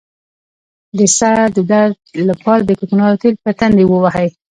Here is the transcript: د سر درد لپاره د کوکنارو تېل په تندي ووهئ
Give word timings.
د 0.97 0.99
سر 1.17 1.39
درد 1.71 1.95
لپاره 2.29 2.61
د 2.65 2.71
کوکنارو 2.79 3.19
تېل 3.21 3.35
په 3.43 3.51
تندي 3.59 3.85
ووهئ 3.87 4.29